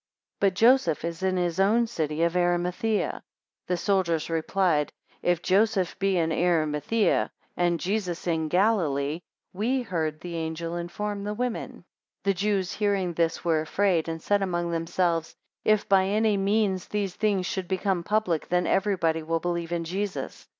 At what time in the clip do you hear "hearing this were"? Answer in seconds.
12.71-13.61